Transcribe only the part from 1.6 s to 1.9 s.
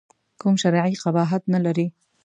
لري.